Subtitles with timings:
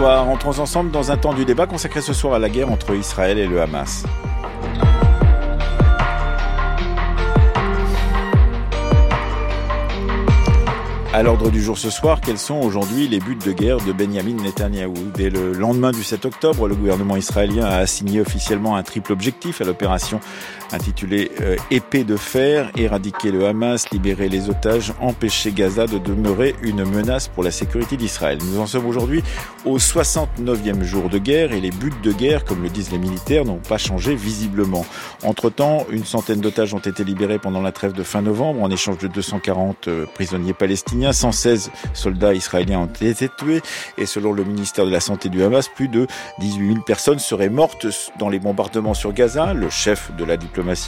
[0.00, 3.36] Entrons ensemble dans un temps du débat consacré ce soir à la guerre entre Israël
[3.36, 4.04] et le Hamas.
[11.12, 14.40] À l'ordre du jour ce soir, quels sont aujourd'hui les buts de guerre de Benjamin
[14.40, 15.10] Netanyahou?
[15.16, 19.60] Dès le lendemain du 7 octobre, le gouvernement israélien a assigné officiellement un triple objectif
[19.60, 20.20] à l'opération
[20.72, 26.54] intitulée euh, Épée de fer, éradiquer le Hamas, libérer les otages, empêcher Gaza de demeurer
[26.62, 28.38] une menace pour la sécurité d'Israël.
[28.44, 29.22] Nous en sommes aujourd'hui
[29.64, 33.44] au 69e jour de guerre et les buts de guerre, comme le disent les militaires,
[33.44, 34.84] n'ont pas changé visiblement.
[35.24, 38.98] Entre-temps, une centaine d'otages ont été libérés pendant la trêve de fin novembre en échange
[38.98, 43.60] de 240 euh, prisonniers palestiniens 116 soldats israéliens ont été tués
[43.96, 46.06] et selon le ministère de la Santé du Hamas, plus de
[46.40, 47.86] 18 000 personnes seraient mortes
[48.18, 49.54] dans les bombardements sur Gaza.
[49.54, 50.36] Le chef de la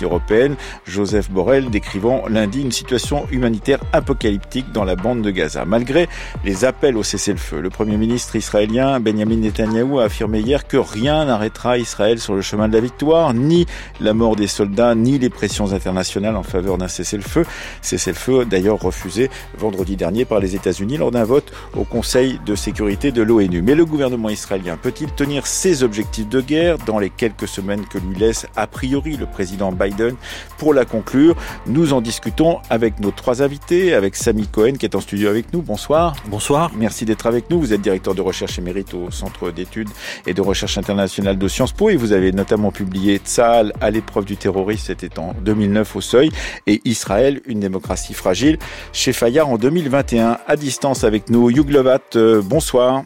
[0.03, 5.65] européenne, Joseph Borrell, décrivant lundi une situation humanitaire apocalyptique dans la bande de Gaza.
[5.65, 6.09] Malgré
[6.45, 11.25] les appels au cessez-le-feu, le premier ministre israélien Benjamin Netanyahou a affirmé hier que rien
[11.25, 13.67] n'arrêtera Israël sur le chemin de la victoire, ni
[14.01, 17.45] la mort des soldats, ni les pressions internationales en faveur d'un cessez-le-feu.
[17.83, 23.13] Cessez-le-feu d'ailleurs refusé vendredi dernier par les États-Unis lors d'un vote au Conseil de sécurité
[23.13, 23.63] de l'ONU.
[23.63, 27.99] Mais le gouvernement israélien peut-il tenir ses objectifs de guerre dans les quelques semaines que
[27.99, 30.15] lui laisse a priori le président Biden
[30.59, 34.95] Pour la conclure, nous en discutons avec nos trois invités, avec Samy Cohen qui est
[34.95, 35.63] en studio avec nous.
[35.63, 36.15] Bonsoir.
[36.27, 36.71] Bonsoir.
[36.77, 37.61] Merci d'être avec nous.
[37.61, 39.91] Vous êtes directeur de recherche émérite au Centre d'études
[40.27, 44.25] et de recherche internationale de Sciences Po et vous avez notamment publié Tzahal à l'épreuve
[44.25, 46.31] du terrorisme, c'était en 2009 au seuil,
[46.67, 48.59] et Israël, une démocratie fragile,
[48.93, 49.81] chez Fayard en 2020.
[49.81, 51.51] 2021 à distance avec nous.
[51.51, 53.05] Hugh Lovat, euh, bonsoir.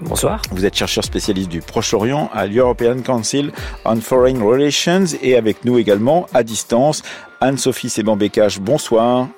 [0.00, 0.42] Bonsoir.
[0.52, 3.52] Vous êtes chercheur spécialiste du Proche-Orient à l'European Council
[3.84, 7.02] on Foreign Relations et avec nous également à distance
[7.40, 8.60] Anne-Sophie Seban-Bécache.
[8.60, 9.28] Bonsoir.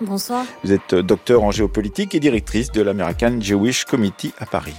[0.00, 0.44] Bonsoir.
[0.64, 4.74] Vous êtes euh, docteur en géopolitique et directrice de l'American Jewish Committee à Paris.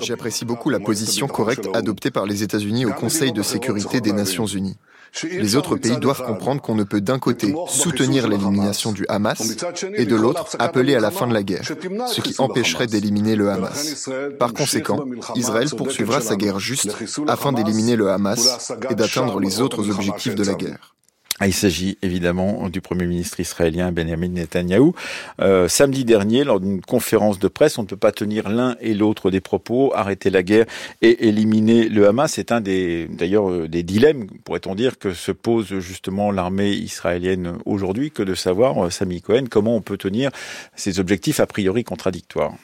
[0.00, 4.46] J'apprécie beaucoup la position correcte adoptée par les États-Unis au Conseil de sécurité des Nations
[4.46, 4.76] Unies.
[5.24, 9.56] Les autres pays doivent comprendre qu'on ne peut d'un côté soutenir l'élimination du Hamas
[9.94, 11.64] et de l'autre appeler à la fin de la guerre,
[12.08, 14.08] ce qui empêcherait d'éliminer le Hamas.
[14.38, 16.96] Par conséquent, Israël poursuivra sa guerre juste
[17.28, 20.94] afin d'éliminer le Hamas et d'atteindre les autres objectifs de la guerre.
[21.42, 24.94] Ah, il s'agit évidemment du Premier ministre israélien Benjamin Netanyahou.
[25.40, 28.94] Euh, samedi dernier, lors d'une conférence de presse, on ne peut pas tenir l'un et
[28.94, 30.66] l'autre des propos, arrêter la guerre
[31.00, 32.34] et éliminer le Hamas.
[32.34, 37.54] C'est un des, d'ailleurs, euh, des dilemmes, pourrait-on dire, que se pose justement l'armée israélienne
[37.66, 40.30] aujourd'hui, que de savoir, euh, Sami Cohen, comment on peut tenir
[40.76, 42.54] ces objectifs a priori contradictoires.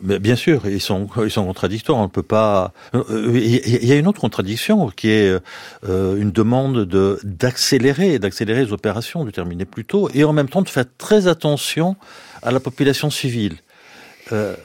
[0.00, 1.98] Bien sûr, ils sont, ils sont contradictoires.
[1.98, 2.72] On ne peut pas.
[2.92, 5.38] Il y a une autre contradiction qui est
[5.88, 10.48] euh, une demande de d'accélérer, d'accélérer les opérations, de terminer plus tôt, et en même
[10.48, 11.96] temps de faire très attention
[12.42, 13.56] à la population civile.
[14.32, 14.56] Euh,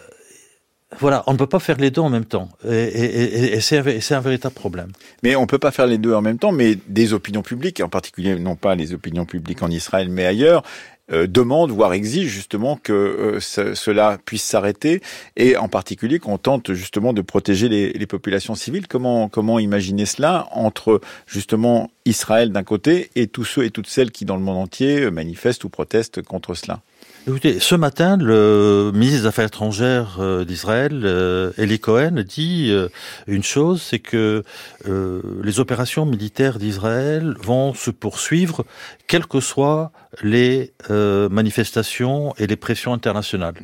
[0.99, 2.49] voilà, on ne peut pas faire les deux en même temps.
[2.69, 4.91] Et, c'est un, véritable problème.
[5.23, 7.81] Mais on ne peut pas faire les deux en même temps, mais des opinions publiques,
[7.81, 10.63] en particulier non pas les opinions publiques en Israël, mais ailleurs,
[11.11, 15.01] euh, demande, voire exige justement que euh, cela puisse s'arrêter
[15.35, 18.87] et en particulier qu'on tente justement de protéger les, les, populations civiles.
[18.87, 24.11] Comment, comment imaginer cela entre justement Israël d'un côté et tous ceux et toutes celles
[24.11, 26.79] qui dans le monde entier manifestent ou protestent contre cela?
[27.25, 32.89] Écoutez, ce matin, le ministre des Affaires étrangères euh, d'Israël, euh, Eli Cohen, dit euh,
[33.27, 34.43] une chose, c'est que
[34.85, 38.65] les opérations militaires d'Israël vont se poursuivre,
[39.07, 43.55] quelles que soient les manifestations et les pressions internationales.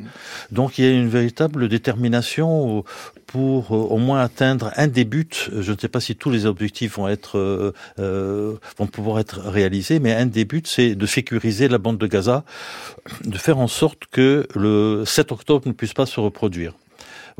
[0.50, 2.84] Donc il y a une véritable détermination
[3.30, 5.50] pour au moins atteindre un des buts.
[5.56, 10.12] Je ne sais pas si tous les objectifs vont être vont pouvoir être réalisés, mais
[10.12, 12.44] un des buts, c'est de sécuriser la bande de Gaza,
[13.24, 16.74] de faire en sorte que le 7 octobre ne puisse pas se reproduire.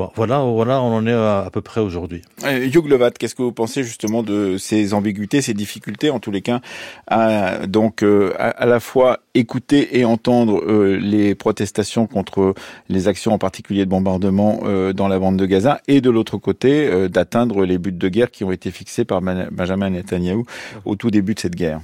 [0.00, 2.22] Bon, voilà, voilà, on en est à, peu près aujourd'hui.
[2.44, 6.30] Euh, Hugh Levat, qu'est-ce que vous pensez justement de ces ambiguïtés, ces difficultés, en tous
[6.30, 6.62] les cas,
[7.06, 12.54] à, donc euh, à, la fois écouter et entendre euh, les protestations contre
[12.88, 14.62] les actions en particulier de bombardement
[14.94, 18.42] dans la bande de Gaza, et de l'autre côté d'atteindre les buts de guerre qui
[18.42, 20.44] ont été fixés par Benjamin Netanyahu
[20.86, 21.82] au tout début de cette guerre.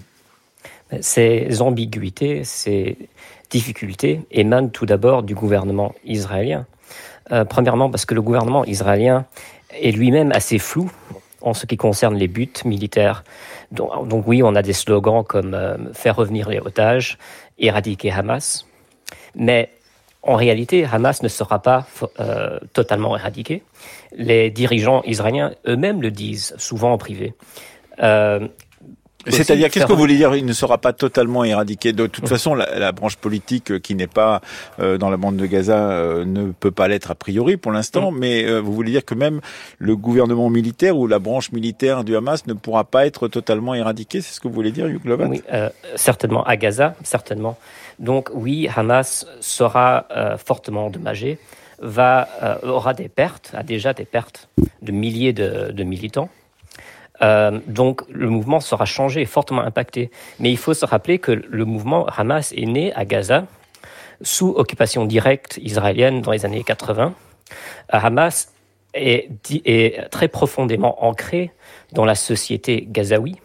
[1.02, 2.96] Ces ambiguïtés, ces
[3.50, 6.66] difficultés émanent tout d'abord du gouvernement israélien.
[7.32, 9.26] Euh, premièrement parce que le gouvernement israélien
[9.70, 10.90] est lui-même assez flou
[11.40, 13.24] en ce qui concerne les buts militaires.
[13.72, 17.18] Donc, oui, on a des slogans comme euh, faire revenir les otages,
[17.58, 18.66] éradiquer Hamas,
[19.34, 19.70] mais
[20.22, 21.86] en réalité, Hamas ne sera pas
[22.18, 23.62] euh, totalement éradiqué.
[24.12, 27.34] Les dirigeants israéliens eux-mêmes le disent, souvent en privé.
[29.28, 30.34] C'est-à-dire, qu'est-ce que vous voulez dire?
[30.34, 31.92] Il ne sera pas totalement éradiqué.
[31.92, 34.40] De toute façon, la, branche politique euh, qui n'est pas
[34.80, 38.10] euh, dans la bande de Gaza euh, ne peut pas l'être a priori pour l'instant.
[38.10, 39.40] Mais vous voulez dire que même
[39.78, 44.20] le gouvernement militaire ou la branche militaire du Hamas ne pourra pas être totalement éradiqué?
[44.20, 45.42] C'est ce que vous voulez dire, Hugh Oui,
[45.96, 47.58] certainement à Gaza, certainement.
[47.98, 50.06] Donc oui, Hamas sera
[50.44, 51.38] fortement endommagé,
[51.80, 52.28] va
[52.62, 54.48] aura des pertes, a déjà des pertes
[54.82, 56.30] de milliers de militants.
[57.22, 60.10] Euh, donc le mouvement sera changé, fortement impacté.
[60.38, 63.46] Mais il faut se rappeler que le mouvement Hamas est né à Gaza
[64.22, 67.14] sous occupation directe israélienne dans les années 80.
[67.90, 68.52] Hamas
[68.94, 71.52] est, très profondément ancré
[71.92, 73.36] dans la société gazaoui.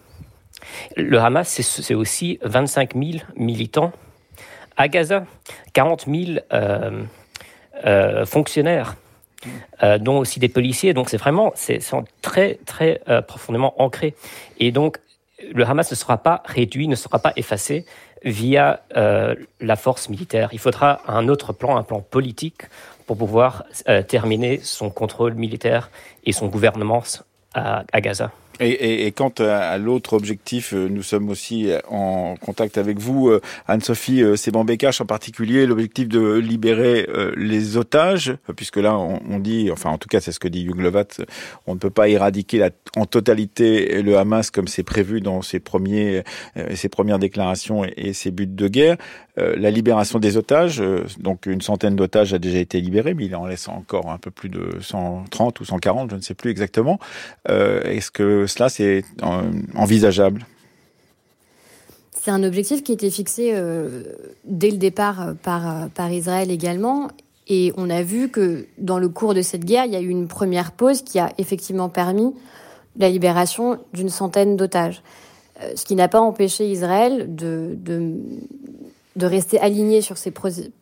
[0.96, 3.92] Le Hamas, c'est aussi 25 000 militants
[4.78, 5.26] à Gaza,
[5.74, 7.04] 40 000 euh,
[7.86, 8.96] euh, fonctionnaires
[9.84, 10.94] euh, dont aussi des policiers.
[10.94, 11.80] Donc c'est vraiment, c'est
[12.22, 14.16] très très euh, profondément ancré.
[14.60, 15.00] Et donc
[15.54, 17.86] le Hamas ne sera pas réduit, ne sera pas effacé
[18.24, 20.50] via euh, la force militaire.
[20.52, 22.64] Il faudra un autre plan, un plan politique
[23.08, 23.66] pour pouvoir
[24.08, 25.90] terminer son contrôle militaire
[26.24, 27.04] et son gouvernement
[27.54, 28.32] à Gaza.
[28.60, 33.30] Et, et, et, quant à, l'autre objectif, euh, nous sommes aussi en contact avec vous,
[33.30, 39.70] euh, Anne-Sophie euh, Seban-Bécache en particulier, l'objectif de libérer les otages, puisque là on, dit,
[39.72, 40.76] enfin en tout cas c'est ce que dit Hugh
[41.68, 45.60] on ne peut pas éradiquer la, en totalité le Hamas comme c'est prévu dans ses
[45.60, 46.24] premiers,
[46.76, 48.98] ses premières déclarations et, et, ses buts de guerre.
[49.38, 50.82] la libération des otages,
[51.20, 54.32] donc une centaine d'otages a déjà été libérée, mais il en laisse encore un peu
[54.32, 57.00] plus de 130 ou 140, je ne sais plus exactement.
[57.48, 59.04] Est-ce que cela, c'est
[59.76, 60.46] envisageable
[62.24, 64.04] c'est un objectif qui été fixé euh,
[64.46, 67.08] dès le départ euh, par, euh, par Israël également.
[67.48, 70.10] Et on a vu que dans le cours de cette guerre, il y a eu
[70.10, 72.32] une première pause qui a effectivement permis
[72.96, 75.02] la libération d'une centaine d'otages.
[75.76, 77.76] ce qui n'a pas empêché Israël de,
[79.20, 80.32] rester aligné sur ses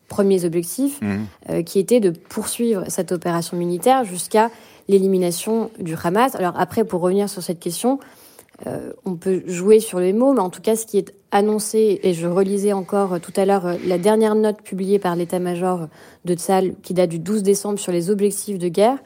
[0.07, 1.63] premiers objectifs, mmh.
[1.63, 4.51] qui étaient de poursuivre cette opération militaire jusqu'à
[4.87, 6.35] l'élimination du Hamas.
[6.35, 7.99] Alors après, pour revenir sur cette question,
[8.67, 11.99] euh, on peut jouer sur les mots, mais en tout cas, ce qui est annoncé,
[12.03, 15.87] et je relisais encore euh, tout à l'heure euh, la dernière note publiée par l'état-major
[16.25, 18.97] de Tsal, qui date du 12 décembre sur les objectifs de guerre,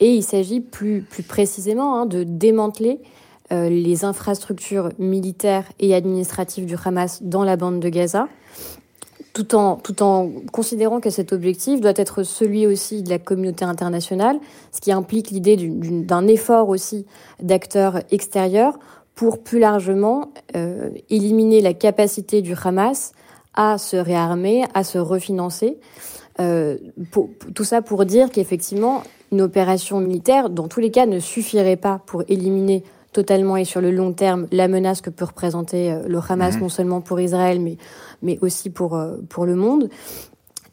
[0.00, 2.98] et il s'agit plus, plus précisément hein, de démanteler
[3.50, 8.28] les infrastructures militaires et administratives du Hamas dans la bande de Gaza,
[9.32, 13.64] tout en, tout en considérant que cet objectif doit être celui aussi de la communauté
[13.64, 14.38] internationale,
[14.72, 17.06] ce qui implique l'idée d'un effort aussi
[17.40, 18.78] d'acteurs extérieurs
[19.14, 23.12] pour plus largement euh, éliminer la capacité du Hamas
[23.54, 25.78] à se réarmer, à se refinancer.
[26.40, 26.78] Euh,
[27.54, 32.00] tout ça pour dire qu'effectivement, une opération militaire, dans tous les cas, ne suffirait pas
[32.06, 36.20] pour éliminer totalement et sur le long terme la menace que peut représenter euh, le
[36.28, 36.62] Hamas, mhm.
[36.62, 37.76] non seulement pour Israël, mais,
[38.22, 39.88] mais aussi pour, euh, pour le monde.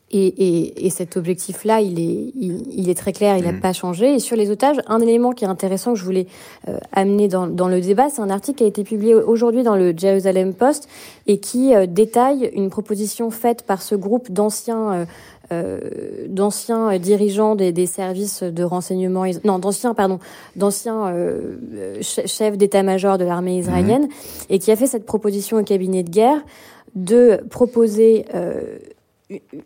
[0.10, 3.60] Et, et, et cet objectif-là, il est, il, est très clair, il n'a mhm.
[3.60, 4.16] pas changé.
[4.16, 6.28] Et sur les otages, un élément qui est intéressant que je voulais
[6.70, 9.76] euh, amener dans, dans le débat, c'est un article qui a été publié aujourd'hui dans
[9.76, 10.88] le Jerusalem Post
[11.28, 15.06] et qui détaille une proposition faite par ce groupe d'anciens
[15.54, 15.80] euh,
[16.28, 20.20] d'anciens dirigeants des, des, services de renseignement, non, d'anciens, pardon,
[20.58, 24.10] d'anciens euh, chefs d'état-major de l'armée israélienne, mhm.
[24.50, 26.42] et qui a fait cette proposition au cabinet de guerre
[26.96, 28.78] de proposer euh,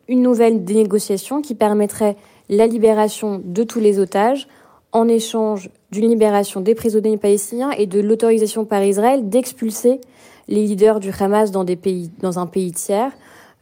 [0.08, 2.16] une nouvelle négociation qui permettrait
[2.50, 4.48] la libération de tous les otages
[4.92, 10.02] en échange d'une libération des prisonniers palestiniens et de l'autorisation par Israël d'expulser
[10.48, 13.12] les leaders du Hamas dans, des pays, dans un pays tiers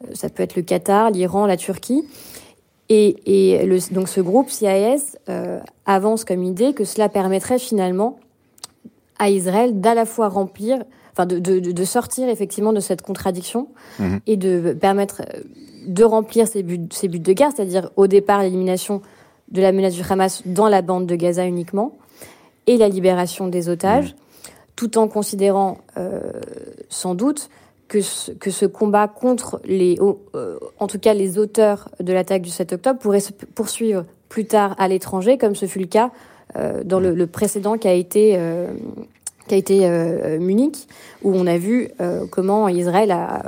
[0.04, 2.04] euh, ça peut être le Qatar, l'Iran, la Turquie.
[2.90, 8.20] Et, et le, donc ce groupe CIS euh, avance comme idée que cela permettrait finalement
[9.20, 13.68] à Israël d'à la fois remplir, enfin de, de, de, sortir effectivement de cette contradiction
[14.00, 14.20] mhm.
[14.26, 15.42] et de permettre euh,
[15.86, 19.02] de remplir ses buts, de guerre, c'est-à-dire au départ l'élimination
[19.52, 21.98] de la menace du Hamas dans la bande de Gaza uniquement
[22.68, 24.16] et la libération des otages,
[24.76, 26.20] tout en considérant euh,
[26.90, 27.50] sans doute
[27.88, 29.98] que ce, combat contre les,
[30.36, 34.46] euh, en tout cas les auteurs de l'attaque du 7 octobre pourrait se poursuivre plus
[34.46, 36.12] tard à l'étranger, comme ce fut le cas
[36.56, 38.38] euh, dans le, précédent qui a été
[40.40, 40.88] Munich,
[41.24, 41.90] où on a vu
[42.30, 43.42] comment Israël a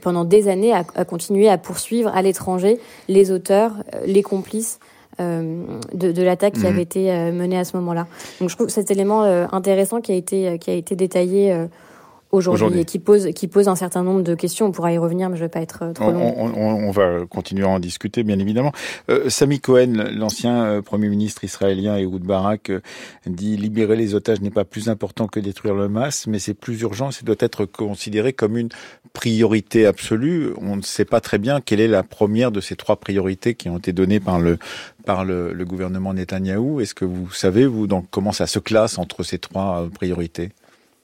[0.00, 2.78] pendant des années a, a continué à poursuivre à l'étranger
[3.08, 3.72] les auteurs,
[4.06, 4.78] les complices
[5.18, 6.66] de, de l'attaque qui mhm.
[6.66, 8.06] avait été menée à ce moment-là.
[8.40, 11.66] Donc je trouve cet élément intéressant qui a été qui a été détaillé
[12.30, 14.66] aujourd'hui et qui pose, qui pose un certain nombre de questions.
[14.66, 16.34] On pourra y revenir, mais je ne vais pas être euh, trop long.
[16.38, 18.72] On, va continuer à en discuter, bien évidemment.
[19.10, 22.80] Euh, Sami Cohen, l'ancien euh, Premier ministre israélien et Barak, euh,
[23.26, 26.80] dit libérer les otages n'est pas plus important que détruire le Hamas, mais c'est plus
[26.82, 28.70] urgent, ça doit être considéré comme une
[29.12, 30.50] priorité absolue.
[30.60, 33.68] On ne sait pas très bien quelle est la première de ces trois priorités qui
[33.68, 34.58] ont été données par le
[35.04, 36.80] par le, le gouvernement Netanyahou.
[36.80, 40.50] Est-ce que vous savez, vous, donc, comment ça se classe entre ces trois priorités?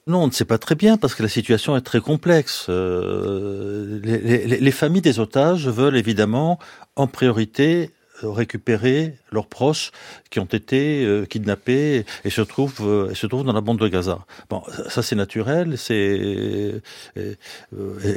[0.07, 2.67] Non, on ne sait pas très bien parce que la situation est très complexe.
[2.69, 6.59] Euh, les, les, familles des otages veulent évidemment
[6.95, 7.89] en priorité
[8.21, 9.91] récupérer leurs proches
[10.29, 13.87] qui ont été euh, kidnappés et se trouvent euh, se trouvent dans la bande de
[13.87, 14.19] Gaza.
[14.47, 16.81] Bon, ça c'est naturel, c'est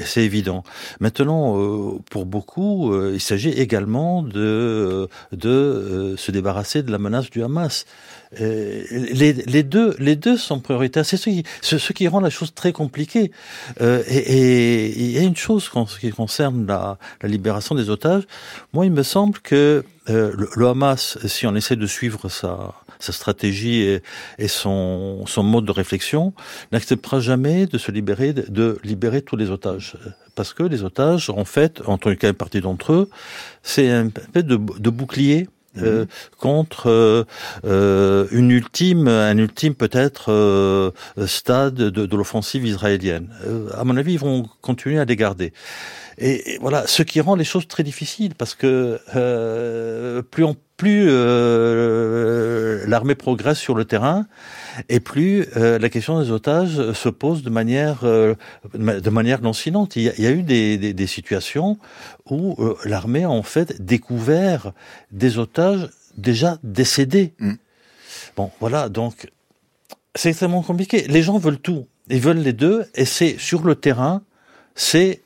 [0.05, 0.65] c'est évident.
[1.01, 7.87] Maintenant, pour beaucoup, il s'agit également de de se débarrasser de la menace du Hamas.
[8.33, 11.07] Les, les, deux, les deux sont prioritaires.
[11.07, 13.31] C'est ce qui, ce, qui rend la chose très compliquée.
[13.81, 18.25] Euh, et, il y a une chose ce qui concerne la, la libération des otages.
[18.73, 23.13] Moi, il me semble que euh, le, Hamas, si on essaie de suivre sa, sa
[23.13, 24.03] stratégie et,
[24.39, 26.33] et, son, son mode de réflexion,
[26.73, 29.97] n'acceptera jamais de se libérer, de libérer tous les otages.
[30.35, 33.11] Parce que les otages, en fait, en tout cas une partie d'entre eux,
[33.63, 35.49] c'est un peu de, de bouclier
[35.83, 36.07] euh,
[36.39, 37.25] contre euh,
[37.65, 40.93] euh, une ultime, un ultime peut-être
[41.27, 43.29] stade de, de l'offensive israélienne.
[43.77, 45.53] à mon avis, ils vont continuer à les garder.
[46.19, 48.99] Et, voilà, ce qui rend les choses très difficiles parce que
[50.31, 54.27] plus on plus euh, l'armée progresse sur le terrain,
[54.89, 58.35] et plus euh, la question des otages se pose de manière euh,
[58.75, 59.97] de manière lancinante.
[59.97, 61.79] Il y a, eu des, des, des, situations
[62.31, 64.73] où l'armée a en fait découvert
[65.11, 67.33] des otages déjà décédés.
[67.39, 67.55] Mm.
[68.37, 69.31] Bon, voilà, donc
[70.15, 71.07] c'est extrêmement compliqué.
[71.09, 74.23] Les gens veulent tout, ils veulent les deux, et c'est sur le terrain,
[74.75, 75.23] c'est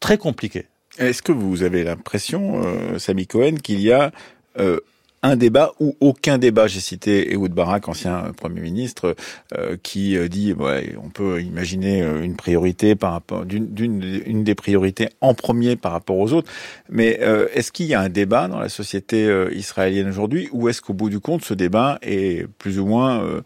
[0.00, 0.66] très compliqué.
[0.98, 4.12] Est-ce que vous avez l'impression, euh, Sami Cohen, qu'il y a
[4.58, 4.78] euh,
[5.22, 6.66] un débat ou aucun débat.
[6.66, 9.14] J'ai cité Ehud Barak, ancien Premier ministre,
[9.56, 14.44] euh, qui euh, dit ouais, on peut imaginer euh, une priorité par rapport d'une une
[14.44, 16.50] des priorités en premier par rapport aux autres.
[16.90, 17.20] Mais
[17.54, 21.10] est-ce qu'il y a un débat dans la société israélienne aujourd'hui ou est-ce qu'au bout
[21.10, 23.42] du compte ce débat est plus ou moins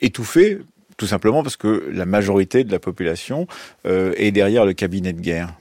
[0.00, 0.58] étouffé
[0.96, 3.46] tout simplement parce que la majorité de la population
[3.84, 5.54] est derrière le cabinet de guerre?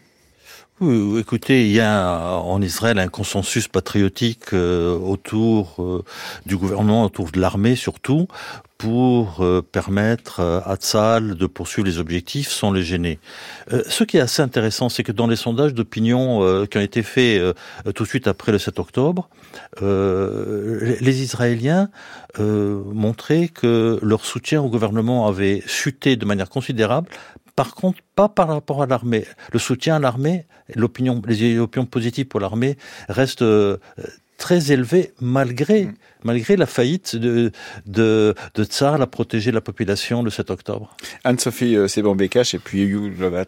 [1.20, 6.04] Écoutez, il y a en Israël un consensus patriotique euh, autour euh,
[6.46, 8.28] du gouvernement, autour de l'armée surtout,
[8.78, 13.20] pour euh, permettre à Tzal de poursuivre les objectifs sans les gêner.
[13.88, 17.56] ce qui est assez intéressant, c'est que dans les sondages d'opinion qui ont été faits
[17.96, 19.30] tout de suite après le 7 octobre,
[19.82, 21.90] les Israéliens
[22.40, 27.08] montraient que leur soutien au gouvernement avait chuté de manière considérable
[27.56, 29.26] par contre, pas par rapport à l'armée.
[29.52, 30.46] Le soutien à l'armée,
[30.76, 32.78] l'opinion, les opinions positives pour l'armée
[33.10, 33.78] restent euh,
[34.38, 35.94] très élevées malgré, mm.
[36.24, 37.52] malgré la faillite de,
[37.86, 40.96] de, de Tsar à protéger la population le 7 octobre.
[41.24, 43.46] Anne-Sophie euh, Seban-Bekash et puis Yu Lovat.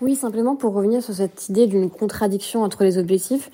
[0.00, 3.50] Oui, simplement pour revenir sur cette idée d'une contradiction entre les objectifs.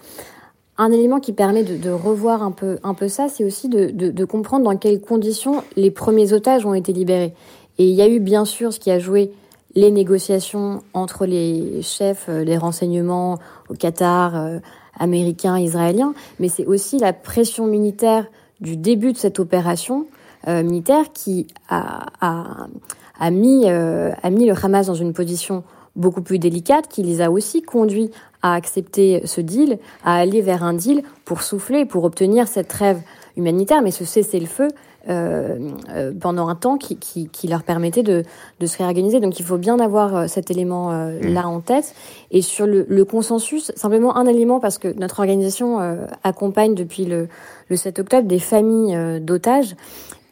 [0.77, 3.87] Un élément qui permet de, de, revoir un peu, un peu ça, c'est aussi de,
[3.87, 7.33] de, de, comprendre dans quelles conditions les premiers otages ont été libérés.
[7.79, 9.33] Et il y a eu bien sûr ce qui a joué
[9.75, 13.39] les négociations entre les chefs euh, des renseignements
[13.69, 14.59] au Qatar, euh,
[14.99, 18.27] américains, israéliens, mais c'est aussi la pression militaire
[18.61, 20.07] du début de cette opération
[20.47, 22.69] euh, militaire qui a, a,
[23.19, 25.65] a mis, a mis le Hamas dans une position
[25.97, 28.11] beaucoup plus délicate, qui les a aussi conduits
[28.43, 33.01] à accepter ce deal, à aller vers un deal pour souffler, pour obtenir cette trêve
[33.37, 34.69] humanitaire, mais ce cessez-le-feu
[35.09, 38.23] euh, euh, pendant un temps qui, qui, qui, leur permettait de,
[38.61, 39.21] de se réorganiser.
[39.21, 41.35] Donc il faut bien avoir euh, cet élément euh, mm.
[41.35, 41.95] là en tête.
[42.31, 45.79] Et sur le, le, consensus, simplement un élément parce que notre organisation
[46.23, 47.29] accompagne depuis le,
[47.69, 49.77] le 7 octobre des familles d'otages.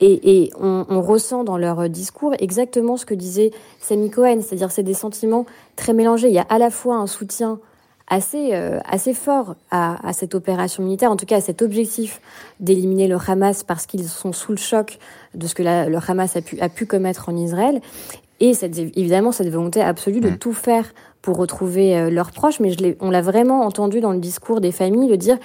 [0.00, 4.72] Et, et on, on, ressent dans leur discours exactement ce que disait Sami Cohen, c'est-à-dire
[4.72, 6.28] c'est des sentiments très mélangés.
[6.28, 7.60] Il y a à la fois un soutien
[8.08, 12.20] assez, euh, assez fort à, à, cette opération militaire, en tout cas à cet objectif
[12.60, 14.98] d'éliminer le Hamas parce qu'ils sont sous le choc
[15.34, 17.80] de ce que la, le Hamas a pu, a pu commettre en Israël.
[18.40, 20.38] Et cette, évidemment cette volonté absolue de mm.
[20.38, 20.92] tout faire
[21.22, 22.60] pour retrouver euh, leurs proches.
[22.60, 25.38] Mais je on l'a vraiment entendu dans le discours des familles le dire.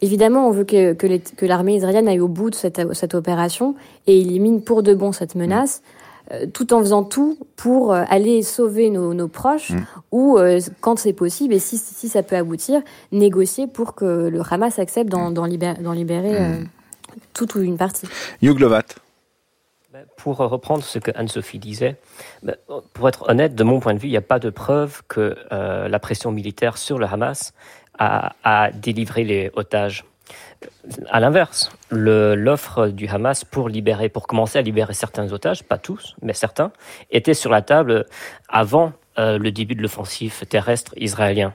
[0.00, 1.06] Évidemment, on veut que, que,
[1.36, 3.76] que l'armée israélienne aille au bout de cette, cette opération
[4.08, 5.78] et élimine pour de bon cette menace.
[5.78, 6.01] Mm.
[6.32, 9.86] Euh, tout en faisant tout pour euh, aller sauver nos, nos proches mm.
[10.12, 14.40] ou, euh, quand c'est possible, et si, si, ça peut aboutir, négocier pour que le
[14.48, 16.66] Hamas accepte d'en, libérer, libérer mm.
[17.34, 18.06] toute ou une partie.
[18.40, 18.84] Yuglovat.
[19.92, 21.96] Ben, Pour reprendre ce que Anne-Sophie disait,
[22.42, 22.56] ben,
[22.94, 25.36] pour être honnête, de mon point de vue, il n'y a pas de preuve que
[25.52, 27.52] euh, la pression militaire sur le Hamas
[27.98, 30.04] a, a délivré les otages.
[31.10, 36.16] À l'inverse, l'offre du Hamas pour libérer, pour commencer à libérer certains otages, pas tous,
[36.22, 36.72] mais certains,
[37.10, 38.06] était sur la table
[38.48, 41.54] avant euh, le début de l'offensive terrestre israélien.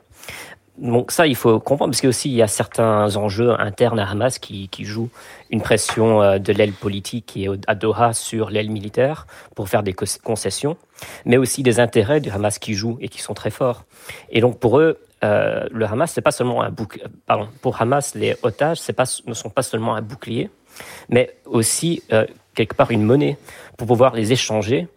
[0.78, 4.70] Donc ça, il faut comprendre, parce qu'il y a certains enjeux internes à Hamas qui,
[4.80, 5.10] jouent
[5.50, 9.94] une pression euh, de l'aile politique est à Doha sur l'aile militaire pour faire des
[9.94, 10.78] concessions,
[11.26, 13.86] mais aussi des intérêts du Hamas qui jouent et qui sont très forts.
[14.30, 17.04] Et donc pour eux, euh, le Hamas, c'est pas seulement un bouclier.
[17.62, 18.80] Pour Hamas, les otages,
[19.26, 20.50] ne sont pas seulement un bouclier,
[21.10, 23.38] mais aussi euh, quelque part une monnaie
[23.78, 24.88] pour pouvoir les échanger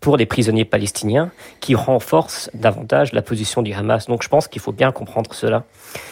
[0.00, 1.30] pour les prisonniers palestiniens
[1.60, 4.06] qui renforcent davantage la position du Hamas.
[4.06, 5.64] Donc je pense qu'il faut bien comprendre cela.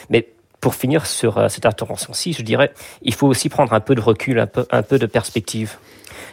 [0.09, 0.29] Mais
[0.61, 4.01] pour finir sur euh, cette intervention-ci, je dirais il faut aussi prendre un peu de
[4.01, 5.77] recul, un peu, de perspective.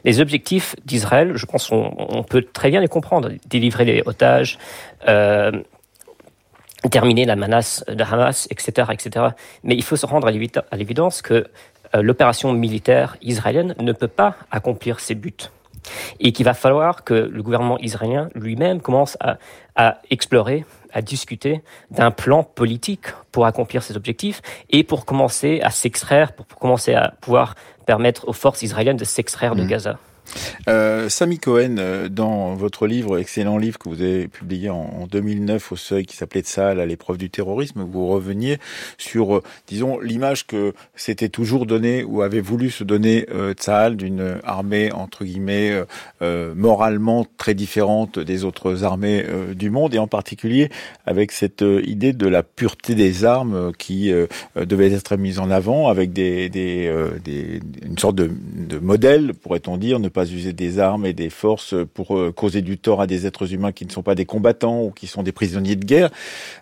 [0.06, 3.30] Les objectifs d'Israël, je pense on, on, peut très bien les comprendre.
[3.46, 4.58] Délivrer les otages,
[6.90, 9.28] terminer la menace de Hamas, etc., etc.
[9.64, 11.48] Mais il faut se rendre à l'évidence que
[11.96, 15.50] euh, l'opération militaire israélienne ne peut pas accomplir ses buts
[16.20, 19.38] et qu'il va falloir que le gouvernement israélien lui-même commence à,
[19.76, 25.72] à, explorer, à discuter d'un plan politique pour accomplir ses objectifs et pour commencer à
[25.72, 29.68] s'extraire, pour, commencer à pouvoir permettre aux forces israéliennes de s'extraire de mmh.
[29.68, 29.98] Gaza.
[30.68, 35.72] Euh, Samy Cohen, euh, dans votre livre, excellent livre que vous avez publié en, 2009
[35.72, 38.58] au Seuil, qui s'appelait Tsahal à l'épreuve du terrorisme, vous reveniez
[38.98, 43.98] sur, euh, disons, l'image que s'était toujours donné ou avait voulu se donner euh, Tsahal
[43.98, 45.84] d'une armée entre guillemets
[46.22, 50.70] euh, moralement très différente des autres armées du monde, et en particulier
[51.06, 54.12] avec cette idée de la pureté des armes qui
[54.56, 56.92] devait être mise en avant, avec des, des,
[57.24, 61.30] des une sorte de, de modèle, pourrait-on dire, ne pas user des armes et des
[61.30, 64.26] forces pour euh, causer du tort à des êtres humains qui ne sont pas des
[64.26, 66.10] combattants ou qui sont des prisonniers de guerre.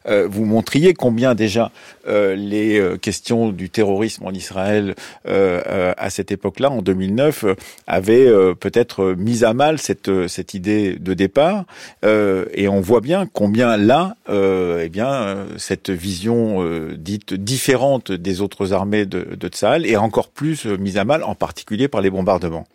[0.08, 1.72] Euh, vous montriez combien déjà
[2.08, 7.46] euh, les questions du terrorisme en Israël à cette époque-là, en 2009,
[7.88, 11.66] avaient peut-être mis à mal cette, cette idée de départ.
[12.04, 16.66] et on voit bien combien là, eh bien, cette vision
[16.98, 21.36] dite différente des autres armées de, de Tsahal est encore plus mise à mal, en
[21.36, 22.68] particulier par les bombardements.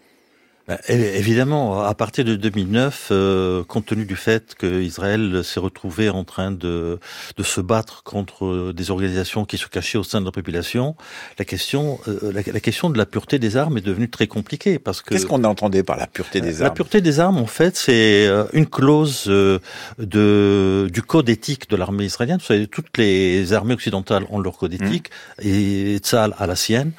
[0.67, 6.25] Bah, évidemment, à partir de 2009, euh, compte tenu du fait qu'Israël s'est retrouvé en
[6.25, 6.99] train de,
[7.37, 10.97] de se battre contre des organisations qui se cachaient au sein de la population,
[11.39, 15.03] la question, euh, la, question de la pureté des armes est devenue très compliquée parce
[15.03, 15.11] que.
[15.11, 18.27] Qu'est-ce qu'on entendait par la pureté des armes La pureté des armes, en fait, c'est
[18.27, 22.39] euh, une clause de du code éthique de l'armée israélienne.
[22.39, 24.85] Vous savez, toutes les armées occidentales ont leur code mmh.
[24.85, 25.11] éthique
[25.43, 26.93] et Tzal a la sienne,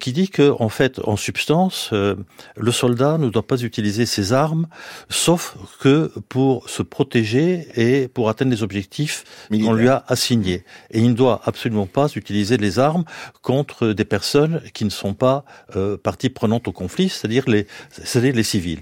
[0.00, 4.32] qui dit que, en fait, en substance, le soldat soldat ne doit pas utiliser ses
[4.32, 4.66] armes,
[5.10, 10.64] sauf que pour se protéger et pour atteindre les objectifs qu'on lui a assignés.
[10.90, 13.04] Et il ne doit absolument pas utiliser les armes
[13.42, 15.44] contre des personnes qui ne sont pas
[15.76, 18.80] euh, partie prenante au conflit, c'est-à-dire les, c'est-à-dire les civils.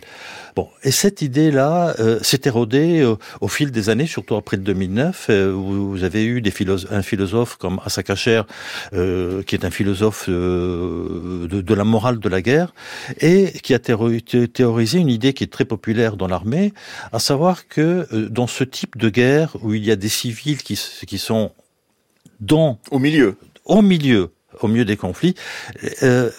[0.56, 5.26] Bon, et cette idée-là euh, s'est érodée euh, au fil des années, surtout après 2009.
[5.28, 8.40] Euh, où vous avez eu des philosophes, un philosophe comme Asakacher,
[8.94, 12.72] euh, qui est un philosophe de, de, la morale de la guerre,
[13.20, 16.72] et qui a théorisé une idée qui est très populaire dans l'armée,
[17.12, 20.80] à savoir que dans ce type de guerre où il y a des civils qui,
[21.06, 21.52] qui sont
[22.40, 25.34] dans au milieu, au milieu, au milieu des conflits.
[26.02, 26.30] Euh,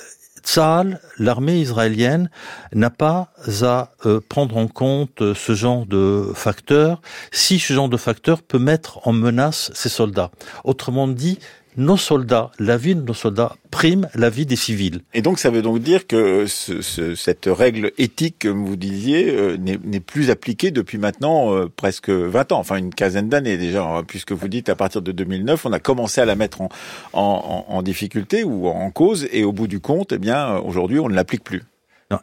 [0.48, 2.30] Tzal, l'armée israélienne,
[2.74, 3.34] n'a pas
[3.64, 7.02] à euh, prendre en compte euh, ce genre de facteur
[7.34, 10.32] si ce genre de facteur peut mettre en menace ses soldats.
[10.64, 11.40] Autrement dit,
[11.78, 15.02] nos soldats, la vie de nos soldats prime la vie des civils.
[15.14, 16.82] Et donc ça veut donc dire que ce,
[17.16, 22.54] cette règle éthique, comme vous disiez, euh, n'est plus appliquée depuis maintenant euh, presque 20
[22.54, 25.74] ans, enfin une quinzaine d'années déjà, hein, puisque vous dites à partir de 2009, on
[25.74, 26.70] a commencé à la mettre en,
[27.14, 31.10] en, en difficulté ou en cause, et au bout du compte, eh bien aujourd'hui, on
[31.10, 31.64] ne l'applique plus.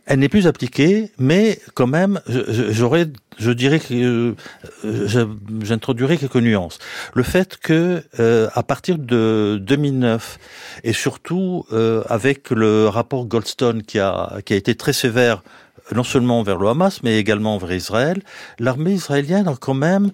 [0.07, 3.07] Elle n'est plus appliquée, mais quand même, j'aurais,
[3.39, 4.35] je dirais que
[4.85, 5.27] euh,
[5.63, 6.79] j'introduirais quelques nuances.
[7.13, 10.39] Le fait que euh, à partir de 2009
[10.85, 15.43] et surtout euh, avec le rapport Goldstone qui a qui a été très sévère
[15.95, 18.23] non seulement vers le Hamas mais également vers Israël,
[18.59, 20.13] l'armée israélienne a quand même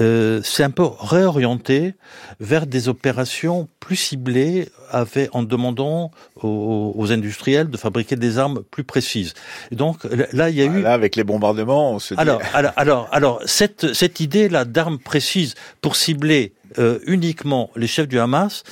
[0.00, 1.94] euh, c'est un peu réorienté
[2.40, 6.10] vers des opérations plus ciblées avec, en demandant
[6.42, 9.34] aux, industriels de fabriquer des armes plus précises.
[9.70, 10.82] Et donc là, il y a eu...
[10.82, 12.20] Là, avec les bombardements, on se dit...
[12.20, 18.08] Alors, alors, alors, alors cette, cette idée-là d'armes précises pour cibler euh, uniquement les chefs
[18.08, 18.64] du Hamas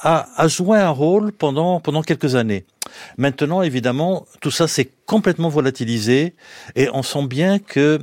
[0.00, 2.64] a, a joué un rôle pendant, pendant quelques années.
[3.16, 6.34] Maintenant, évidemment, tout ça s'est complètement volatilisé
[6.76, 7.98] et on sent bien que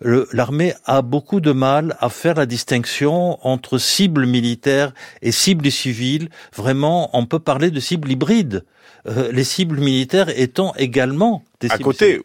[0.00, 6.28] l'armée a beaucoup de mal à faire la distinction entre cibles militaires et cibles civiles.
[6.54, 8.64] Vraiment, on peut parler de cibles hybrides.
[9.06, 12.20] Euh, les cibles militaires étant également des à cibles côté,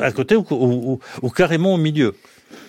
[0.00, 2.14] à, côté ou carrément au milieu.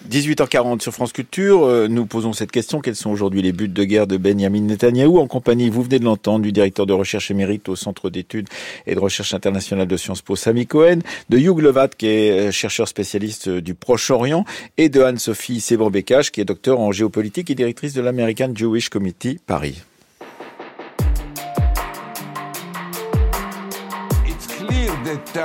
[0.09, 2.79] 18h40 sur France Culture, euh, nous posons cette question.
[2.79, 6.05] Quels sont aujourd'hui les buts de guerre de Benjamin Netanyahou en compagnie, vous venez de
[6.05, 8.47] l'entendre, du directeur de recherche émérite au Centre d'études
[8.85, 12.51] et de recherche internationale de Sciences Po, Sami Cohen, de Hugh Levat, qui est euh,
[12.51, 14.45] chercheur spécialiste euh, du Proche-Orient,
[14.77, 19.39] et de Anne-Sophie Séban-Bécache, qui est docteur en géopolitique et directrice de l'American Jewish Committee
[19.45, 19.81] Paris.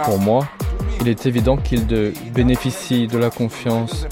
[0.04, 0.48] Pour moi,
[1.00, 4.06] il est évident qu'il ne bénéficie de la confiance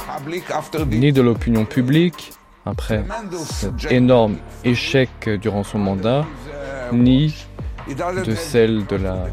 [0.90, 2.33] ni de l'opinion publique
[2.64, 6.27] après cet énorme échec durant son mandat,
[6.92, 7.35] ni
[8.24, 9.27] de celle de la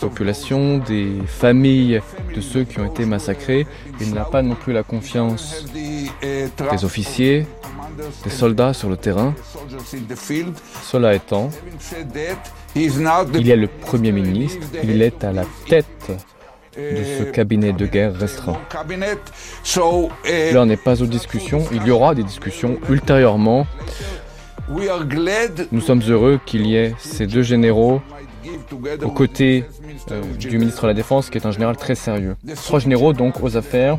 [0.00, 2.00] population, des familles
[2.34, 3.66] de ceux qui ont été massacrés.
[4.00, 7.46] Il n'a pas non plus la confiance des officiers,
[8.24, 9.34] des soldats sur le terrain.
[10.82, 11.50] Cela étant,
[12.74, 16.12] il a le Premier ministre, il est à la tête
[16.76, 18.58] de ce cabinet de guerre restreint.
[20.52, 23.66] L'heure n'est pas aux discussions, il y aura des discussions ultérieurement.
[25.70, 28.00] Nous sommes heureux qu'il y ait ces deux généraux
[29.02, 29.64] aux côtés
[30.10, 32.36] euh, du ministre de la Défense, qui est un général très sérieux.
[32.56, 33.98] Trois généraux donc aux affaires,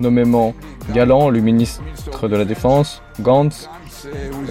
[0.00, 0.54] nommément
[0.92, 3.68] Galland, le ministre de la Défense, Gantz,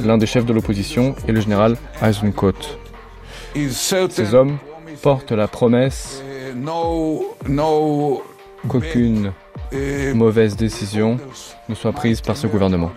[0.03, 2.53] l'un des chefs de l'opposition, et le général Eisenkot.
[3.69, 4.57] Ces hommes
[5.01, 6.23] portent la promesse
[8.67, 9.31] qu'aucune
[10.13, 11.17] mauvaise décision
[11.69, 12.91] ne soit prise par ce gouvernement.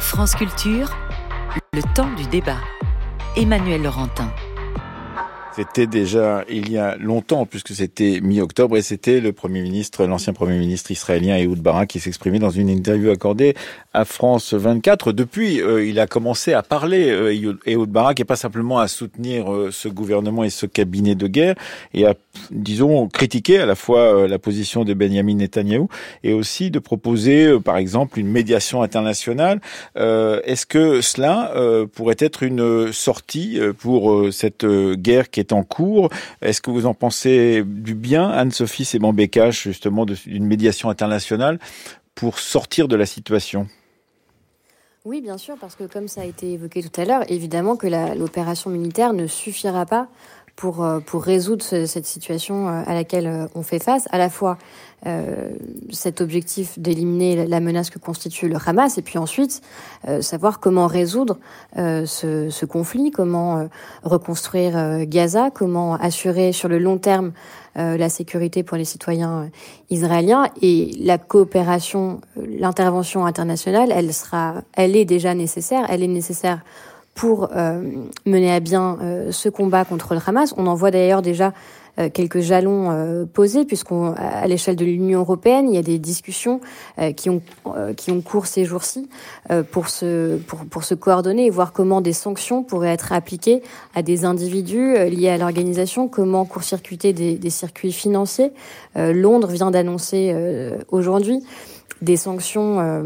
[0.00, 0.94] France Culture,
[1.74, 2.58] le temps du débat.
[3.36, 4.30] Emmanuel Laurentin.
[5.54, 10.32] C'était déjà il y a longtemps, puisque c'était mi-octobre, et c'était le Premier ministre, l'ancien
[10.32, 13.54] Premier ministre israélien Ehud Barak qui s'exprimait dans une interview accordée
[13.92, 15.12] à France 24.
[15.12, 19.52] Depuis, euh, il a commencé à parler, euh, Ehud Barak, et pas simplement à soutenir
[19.52, 21.54] euh, ce gouvernement et ce cabinet de guerre,
[21.92, 22.14] et à,
[22.50, 25.88] disons, critiquer à la fois la position de Benjamin Netanyahou,
[26.24, 29.60] et aussi de proposer, par exemple, une médiation internationale.
[29.96, 31.52] Est-ce que cela
[31.94, 36.10] pourrait être une sortie pour cette guerre qui est en cours.
[36.40, 41.58] Est-ce que vous en pensez du bien, Anne-Sophie Séban-Bécache, justement, d'une médiation internationale
[42.14, 43.66] pour sortir de la situation?
[45.04, 47.88] Oui, bien sûr, parce que comme ça a été évoqué tout à l'heure, évidemment que
[48.16, 50.06] l'opération militaire ne suffira pas
[50.56, 54.30] pour, euh, pour résoudre cette situation euh, à laquelle euh, on fait face, à la
[54.30, 54.58] fois
[55.90, 59.60] cet objectif d'éliminer la menace que constitue le Hamas, et puis ensuite
[60.20, 61.40] savoir comment résoudre
[61.74, 63.68] ce, ce, conflit, comment
[64.04, 67.32] reconstruire Gaza, comment assurer sur le long terme
[67.74, 69.50] la sécurité pour les citoyens
[69.90, 70.46] israéliens.
[70.62, 76.60] Et la coopération, l'intervention internationale, elle sera, elle est déjà nécessaire, elle est nécessaire
[77.14, 77.50] pour
[78.24, 78.98] mener à bien
[79.30, 80.54] ce combat contre le Hamas.
[80.56, 81.52] On en voit d'ailleurs déjà
[81.98, 85.98] euh, quelques jalons euh, posés, puisqu'on à l'échelle de l'Union européenne, il y a des
[85.98, 86.62] discussions
[86.98, 87.42] euh, qui ont
[87.96, 89.08] qui ont cours ces jours-ci
[89.70, 93.62] pour se pour, pour se coordonner et voir comment des sanctions pourraient être appliquées
[93.94, 98.52] à des individus liés à l'organisation, comment court-circuiter des, des circuits financiers.
[98.94, 100.34] Londres vient d'annoncer
[100.90, 101.42] aujourd'hui
[102.02, 103.02] des sanctions euh,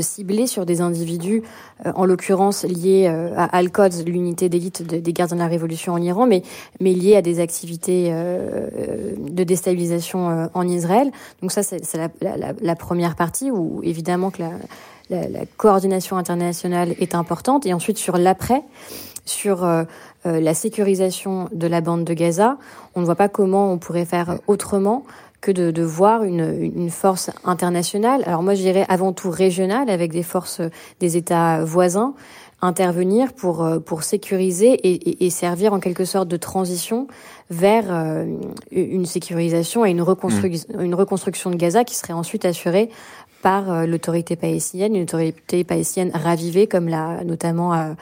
[0.00, 1.42] ciblés sur des individus,
[1.84, 6.02] euh, en l'occurrence liés euh, à Al-Quds, l'unité d'élite des gardes de la révolution en
[6.02, 6.42] Iran, mais,
[6.80, 11.10] mais liés à des activités de déstabilisation en Israël.
[11.40, 16.94] Donc ça, c'est la, la, la, première partie où évidemment que la, la, coordination internationale
[17.00, 17.66] est importante.
[17.66, 18.62] Et ensuite, sur l'après,
[19.24, 19.66] sur
[20.24, 22.58] la sécurisation de la bande de Gaza,
[22.94, 25.04] on ne voit pas comment on pourrait faire autrement
[25.44, 28.22] que de, de voir une, force internationale.
[28.24, 30.62] Alors moi, je dirais avant tout régionale, avec des forces
[31.00, 32.14] des États voisins,
[32.62, 34.80] intervenir pour, euh, pour sécuriser
[35.22, 37.08] et servir en quelque sorte de transition
[37.50, 38.24] vers euh,
[38.70, 40.80] une sécurisation et une, reconstru mmh.
[40.80, 42.90] une reconstruction de Gaza qui serait ensuite assurée
[43.44, 47.92] par euh, l'autorité palestinienne, une autorité palestinienne ravivée, comme l'a notamment euh,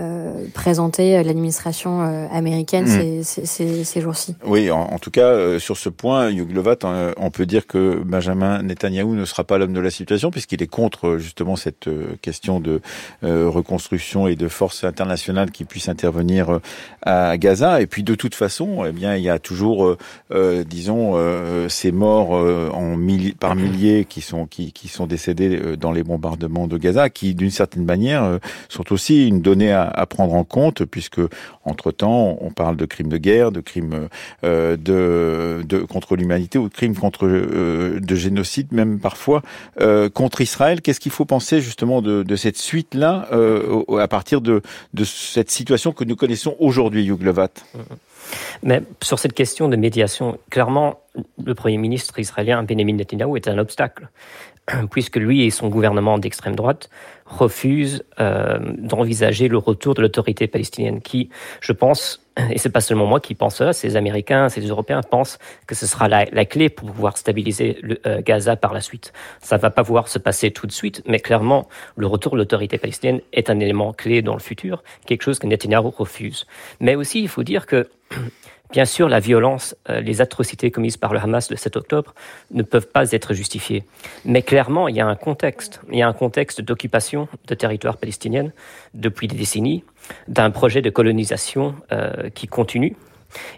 [0.00, 2.00] euh présenté l'administration
[2.32, 3.22] américaine mm.
[3.22, 4.34] ces, ces, ces jours-ci.
[4.44, 6.78] Oui, en, tout cas, sur ce point, Yuglovat,
[7.16, 10.66] on peut dire que Benjamin Netanyahou ne sera pas l'homme de la situation, puisqu'il est
[10.68, 11.88] contre justement cette
[12.22, 12.80] question de
[13.22, 16.60] reconstruction et de forces internationales qui puissent intervenir
[17.02, 17.80] à Gaza.
[17.80, 19.96] Et puis, de toute façon, eh bien, il y a toujours,
[20.66, 21.16] disons,
[21.68, 22.38] ces morts
[23.38, 27.84] par milliers qui sont qui, sont décédés dans les bombardements de Gaza, qui d'une certaine
[27.84, 31.20] manière sont aussi une donnée à, prendre en compte, puisque
[31.64, 34.08] entre-temps, on parle de crimes de guerre, de crimes
[34.42, 39.42] de, contre l'humanité ou de crimes contre de génocide, même parfois
[40.14, 40.80] contre Israël.
[40.80, 43.28] Qu'est-ce qu'il faut penser justement de, cette suite-là
[43.98, 44.62] à partir de,
[45.04, 47.48] cette situation que nous connaissons aujourd'hui, Yuglovat
[48.62, 51.00] mais sur cette question de médiation, clairement,
[51.42, 54.08] le Premier ministre israélien Benjamin Netanyahu est un obstacle,
[54.90, 56.88] puisque lui et son gouvernement d'extrême droite
[57.26, 61.28] refusent euh, d'envisager le retour de l'autorité palestinienne, qui,
[61.60, 65.38] je pense, et c'est pas seulement moi qui pense ça, ces Américains, ces Européens pensent
[65.66, 69.12] que ce sera la, clé pour pouvoir stabiliser le, euh, Gaza par la suite.
[69.40, 72.78] Ça va pas pouvoir se passer tout de suite, mais clairement, le retour de l'autorité
[72.78, 76.46] palestinienne est un élément clé dans le futur, quelque chose que Netanyahu refuse.
[76.80, 77.88] Mais aussi, il faut dire que
[78.70, 82.14] Bien sûr, la violence, euh, les atrocités commises par le Hamas le 7 octobre
[82.50, 83.84] ne peuvent pas être justifiées.
[84.24, 85.80] Mais clairement, il y a un contexte.
[85.90, 88.52] Il y a un contexte d'occupation de territoires palestiniennes
[88.92, 89.84] depuis des décennies,
[90.28, 92.96] d'un projet de colonisation euh, qui continue.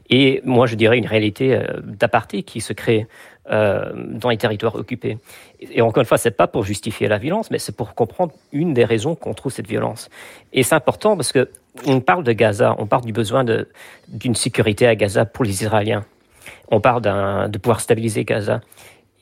[0.09, 3.07] Et moi, je dirais une réalité euh, d'aparté qui se crée
[3.51, 5.19] euh, dans les territoires occupés.
[5.61, 8.75] Et encore une fois, c'est pas pour justifier la violence, mais c'est pour comprendre une
[8.75, 10.09] des raisons qu'on trouve cette violence.
[10.53, 11.51] Et c'est important parce que
[11.87, 13.45] on parle de Gaza, on parle du besoin
[14.09, 16.05] d'une sécurité à Gaza pour les Israéliens.
[16.71, 17.03] On parle
[17.51, 18.61] de pouvoir stabiliser Gaza.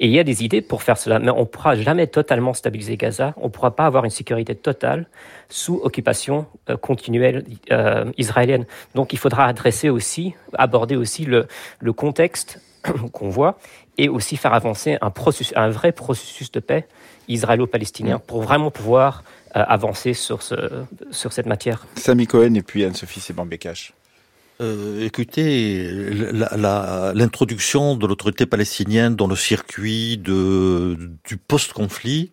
[0.01, 2.55] Et il y a des idées pour faire cela, mais on ne pourra jamais totalement
[2.55, 3.35] stabiliser Gaza.
[3.37, 5.07] On ne pourra pas avoir une sécurité totale
[5.49, 8.65] sous occupation euh, continuelle euh, israélienne.
[8.95, 11.49] Donc il faudra adresser aussi, aborder aussi le,
[11.81, 12.61] le contexte
[13.13, 13.59] qu'on voit
[13.97, 16.87] et aussi faire avancer un, processus, un vrai processus de paix
[17.27, 19.25] israélo-palestinien pour vraiment pouvoir
[19.63, 20.55] avancer sur, ce,
[21.11, 21.87] sur cette matière.
[21.97, 23.93] Sami Cohen et puis Anne-Sophie Sebambekash.
[24.61, 25.89] Euh, écoutez,
[27.15, 32.33] l'introduction de l'autorité palestinienne dans le circuit de, du post-conflit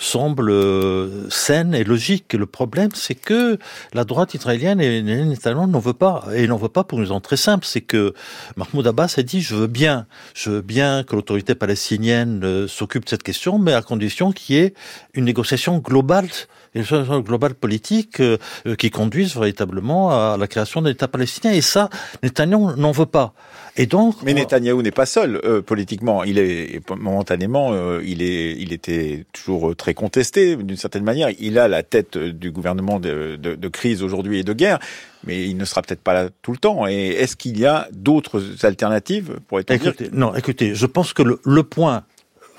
[0.00, 2.32] semble euh, saine et logique.
[2.32, 3.56] Le problème, c'est que
[3.92, 6.26] la droite israélienne et n'en veut pas.
[6.34, 8.14] Et n'en veut pas pour une raison très simple, c'est que
[8.56, 13.04] Mahmoud Abbas a dit, je veux bien, je veux bien que l'autorité palestinienne euh, s'occupe
[13.04, 14.74] de cette question, mais à condition qu'il y ait
[15.14, 16.26] une négociation globale
[16.74, 21.52] une solution globale politique euh, euh, qui conduise véritablement à la création d'un État palestinien.
[21.52, 21.90] Et ça,
[22.22, 23.34] Netanyahu n'en veut pas.
[23.76, 26.24] Et donc, mais Netanyahou n'est pas seul euh, politiquement.
[26.24, 31.28] Il est momentanément, il est, il était toujours très contesté d'une certaine manière.
[31.38, 34.80] Il a la tête du gouvernement de, de, de crise aujourd'hui et de guerre,
[35.24, 36.86] mais il ne sera peut-être pas là tout le temps.
[36.88, 39.72] Et est-ce qu'il y a d'autres alternatives pour être
[40.12, 42.02] Non, écoutez, je pense que le, le point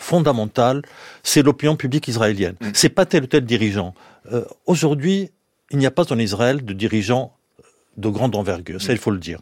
[0.01, 0.81] fondamentale,
[1.23, 2.55] c'est l'opinion publique israélienne.
[2.59, 2.69] Mm.
[2.73, 3.93] C'est pas tel ou tel dirigeant.
[4.31, 5.31] Euh, aujourd'hui,
[5.71, 7.33] il n'y a pas en Israël de dirigeant
[7.97, 9.39] de grande envergure, ça il faut le dire.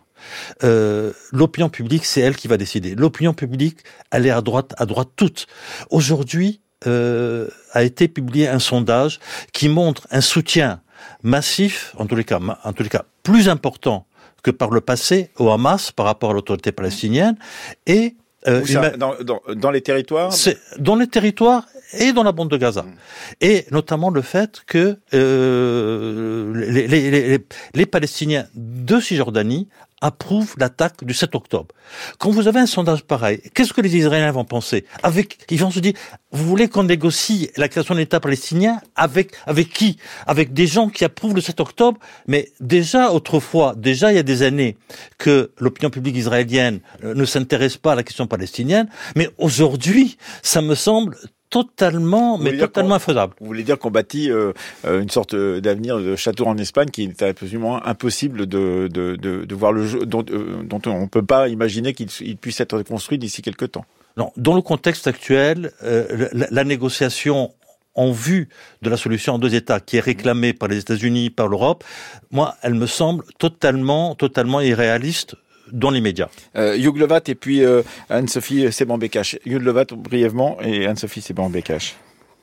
[0.63, 2.95] Euh, l'opinion publique, c'est elle qui va décider.
[2.95, 3.77] L'opinion publique,
[4.11, 5.45] elle est à droite, à droite toute.
[5.91, 9.19] Aujourd'hui, euh, a été publié un sondage
[9.53, 10.81] qui montre un soutien
[11.23, 14.05] massif, en tous les cas, en tous les cas, plus important
[14.43, 17.37] que par le passé au Hamas par rapport à l'autorité palestinienne
[17.85, 18.15] et
[18.47, 18.63] euh,
[18.97, 20.31] dans, dans, dans, les territoires
[20.77, 22.83] Dans les territoires et dans la bande de Gaza.
[22.83, 22.95] Hmm.
[23.41, 29.67] Et notamment le fait que euh, les, les, les, les, Palestiniens de Cisjordanie
[30.01, 31.73] approuvent l'attaque du 7 octobre.
[32.17, 35.71] Quand vous avez un sondage pareil, qu'est-ce que les Israéliens vont penser Avec, Ils vont
[35.71, 35.93] se dire,
[36.31, 40.89] vous voulez qu'on négocie la création d'un État palestinien avec avec qui Avec des gens
[40.89, 44.77] qui approuvent le 7 octobre Mais déjà autrefois, déjà il y a des années,
[45.17, 50.61] que l'opinion publique israélienne euh, ne s'intéresse pas à la question palestinienne, mais aujourd'hui, ça
[50.61, 51.17] me semble
[51.49, 53.33] totalement, mais totalement infaisable.
[53.39, 54.53] Vous voulez dire qu'on bâtit euh,
[54.85, 59.45] euh, une sorte d'avenir de château en Espagne qui est absolument impossible de, de, de,
[59.45, 62.81] de voir le jeu, dont, euh, dont on ne peut pas imaginer qu'il puisse être
[62.83, 63.85] construit d'ici quelques temps.
[64.17, 67.53] Non, dans le contexte actuel, la, la, négociation
[67.95, 68.49] en vue
[68.81, 71.83] de la solution en deux États qui est réclamée par les États-Unis, par l'Europe,
[72.31, 75.35] moi, elle me semble totalement, totalement irréaliste
[75.71, 76.29] dans l'immédiat.
[76.55, 79.39] Euh, Yuglovat et puis euh, Anne-Sophie Seban-Bekash.
[79.45, 81.95] Yuglovat brièvement et Anne-Sophie Seban-Bekash.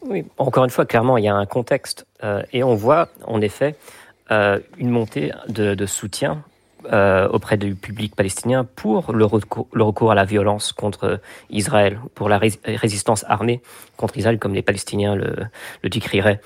[0.03, 3.41] Oui, encore une fois, clairement, il y a un contexte euh, et on voit en
[3.41, 3.77] effet
[4.31, 6.45] euh, une montée de, de soutien
[6.93, 12.39] euh, auprès du public palestinien pour le recours, à la violence contre Israël, pour la
[12.39, 13.61] résistance armée
[13.97, 15.49] contre Israël, comme les Palestiniens le,
[15.89, 16.41] décriraient.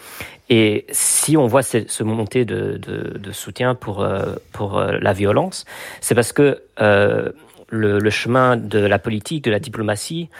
[0.48, 5.64] Et si on voit ce, ce de, soutien pour, euh, euh, la violence,
[6.00, 10.30] c'est parce que le, chemin de la politique, de la diplomatie,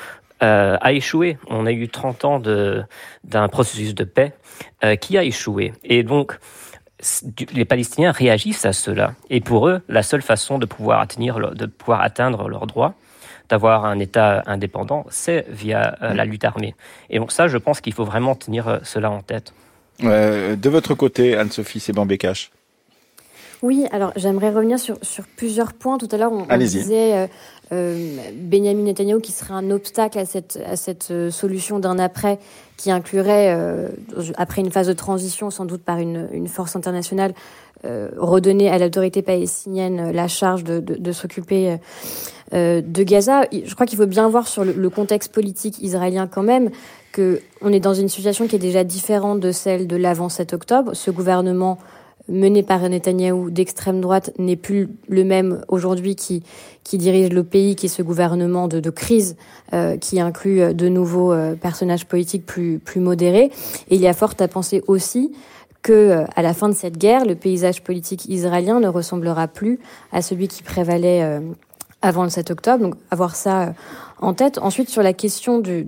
[0.41, 1.37] a échoué.
[1.49, 4.33] On a eu 30 ans d'un processus de paix
[5.01, 5.75] qui a échoué.
[5.85, 6.39] Et donc,
[7.53, 9.15] les Palestiniens réagissent à cela.
[9.31, 12.95] Et pour eux, la seule façon de pouvoir, atteindre, de pouvoir atteindre leurs droits
[13.49, 16.15] d'avoir un État indépendant, c'est via mm.
[16.15, 16.77] la lutte armée.
[17.11, 19.53] Et donc ça, je pense qu'il faut vraiment tenir cela en tête.
[20.01, 22.53] de votre côté, Anne-Sophie Sebambécache
[23.63, 25.99] oui, alors j'aimerais revenir sur, sur plusieurs points.
[25.99, 27.27] Tout à l'heure, on, disait euh, euh,
[27.71, 32.41] Benjamin Netanyahu qui serait un obstacle à cette, euh, solution d'un après
[32.77, 33.89] qui inclurait, euh,
[34.37, 37.33] après une phase de transition, sans doute par une, force internationale,
[37.85, 41.77] euh, redonner à l'autorité palestinienne la charge de, s'occuper
[42.53, 43.43] de Gaza.
[43.53, 46.71] Je crois qu'il faut bien voir sur le, le, contexte politique israélien quand même
[47.13, 50.55] que on est dans une situation qui est déjà différente de celle de l'avant 7
[50.55, 50.95] octobre.
[50.95, 51.79] Ce gouvernement
[52.31, 56.43] mené par Netanyahou d'extrême droite n'est plus le même aujourd'hui qui,
[56.85, 59.37] qui dirige le pays, qui est ce gouvernement de, crise
[59.73, 63.51] euh, qui inclut euh, de nouveaux euh, personnages politiques plus, plus modérés.
[63.91, 65.33] Et il y a fort à penser aussi
[65.83, 69.79] que à la fin de cette guerre, le paysage politique israélien ne ressemblera plus
[70.13, 71.41] à celui qui prévalait
[72.03, 72.83] avant le 7 octobre.
[72.83, 73.73] Donc avoir ça
[74.21, 74.59] en tête.
[74.59, 75.87] Ensuite, sur la question du,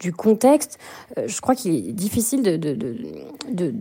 [0.00, 0.78] du contexte,
[1.26, 2.74] je crois qu'il est difficile de, de,
[3.52, 3.74] de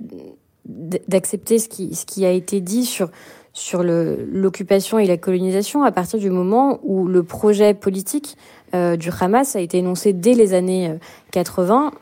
[0.68, 3.10] d'accepter ce qui, ce qui a été dit sur,
[3.54, 8.38] sur l'occupation et la colonisation à partir du moment où le projet politique
[8.76, 10.94] euh, du Hamas a été énoncé dès les années
[11.32, 11.98] 80 euh,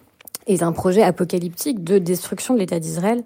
[0.47, 3.23] est un projet apocalyptique de destruction de l'État d'Israël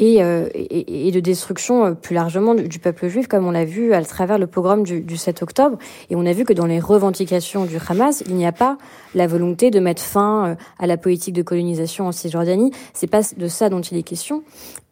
[0.00, 3.92] euh, et, et, de destruction euh, plus largement du, peuple juif, comme on l'a vu
[3.92, 5.78] à travers le pogrom du, du, 7 octobre.
[6.10, 8.78] Et on a vu que dans les revendications du Hamas, il n'y a pas
[9.14, 12.70] la volonté de mettre fin euh, à la politique de colonisation en Cisjordanie.
[12.94, 14.42] C'est pas de ça dont il est question.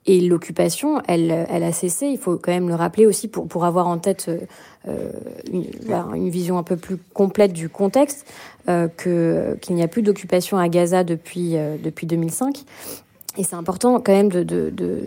[0.09, 2.07] Et l'occupation, elle, elle a cessé.
[2.07, 4.31] Il faut quand même le rappeler aussi pour, pour avoir en tête
[4.87, 5.11] euh,
[5.53, 5.65] une,
[6.15, 8.25] une, vision un peu plus complète du contexte,
[8.69, 12.65] euh, que qu'il n'y a plus d'occupation à Gaza depuis depuis 2005
[13.37, 15.03] et c'est important quand même de, de, de,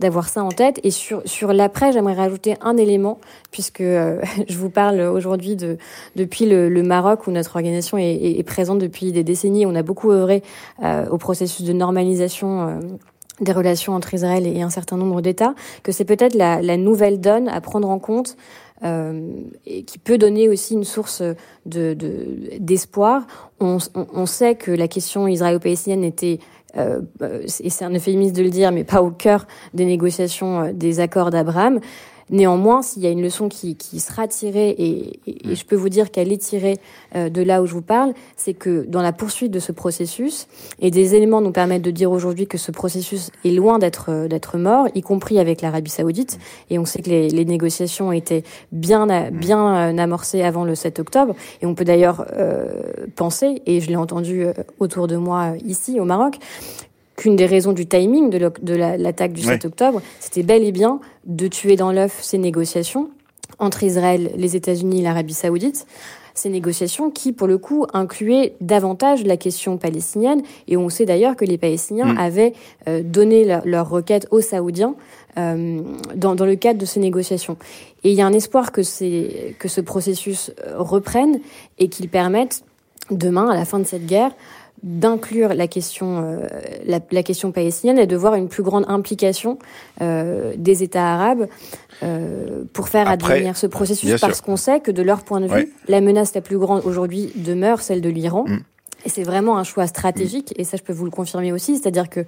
[0.00, 0.80] d'avoir ça en tête.
[0.84, 3.18] Et sur, sur l'après, j'aimerais rajouter un élément,
[3.50, 5.78] puisque euh, je vous parle aujourd'hui de,
[6.14, 9.66] depuis le, le, Maroc, où notre organisation est, est, présente depuis des décennies.
[9.66, 10.42] On a beaucoup œuvré
[10.82, 12.68] euh, au processus de normalisation.
[12.68, 12.80] Euh,
[13.38, 17.20] des relations entre Israël et un certain nombre d'États, que c'est peut-être la, la, nouvelle
[17.20, 18.34] donne à prendre en compte
[18.84, 19.30] euh,
[19.64, 21.22] et qui peut donner aussi une source
[21.64, 21.96] de,
[22.58, 23.26] d'espoir.
[23.60, 26.40] On, on, on, sait que la question israélo-palestinienne était
[26.76, 27.00] euh,
[27.60, 31.00] et c'est un euphémisme de le dire, mais pas au cœur des négociations euh, des
[31.00, 31.80] accords d'Abraham.
[32.30, 35.88] Néanmoins, s'il y a une leçon qui, qui sera tirée, et, et, je peux vous
[35.88, 36.78] dire qu'elle est tirée
[37.14, 40.48] euh, de là où je vous parle, c'est que dans la poursuite de ce processus,
[40.80, 44.26] et des éléments nous permettent de dire aujourd'hui que ce processus est loin d'être euh,
[44.26, 48.42] d'être mort, y compris avec l'Arabie Saoudite, et on sait que les, les négociations étaient
[48.72, 52.82] bien bien euh, amorcées avant le 7 octobre, et on peut d'ailleurs euh,
[53.14, 54.46] penser, et je l'ai entendu
[54.80, 56.38] autour de moi ici au Maroc,
[57.16, 61.48] qu'une des raisons du timing de l'attaque du 7 octobre, c'était bel et bien de
[61.48, 63.10] tuer dans l'œuf ces négociations
[63.58, 65.86] entre Israël, les États-Unis et l'Arabie saoudite,
[66.34, 70.42] ces négociations qui, pour le coup, incluaient davantage la question palestinienne.
[70.68, 72.18] Et on sait d'ailleurs que les Palestiniens mm.
[72.18, 72.52] avaient
[72.88, 74.94] euh, donné leur, requête aux Saoudiens
[75.38, 75.80] euh,
[76.14, 77.56] dans, dans, le cadre de ces négociations.
[78.04, 78.82] Et il y a un espoir que,
[79.52, 81.40] que ce processus euh, reprenne
[81.78, 82.62] et qu'il permette
[83.10, 84.32] demain, à la fin de cette guerre,
[84.86, 86.46] d'inclure la question euh,
[86.86, 89.58] la, la, question palestinienne et de voir une plus grande implication
[90.00, 91.48] euh, des États arabes
[92.04, 95.72] euh, pour faire advenir ce processus parce qu'on sait que de leur point de vue
[95.88, 98.44] la menace la plus grande aujourd'hui demeure celle de l'Iran.
[98.46, 98.58] Mm.
[99.04, 102.08] Et c'est vraiment un choix stratégique, et ça je peux vous le confirmer aussi, c'est-à-dire
[102.08, 102.24] que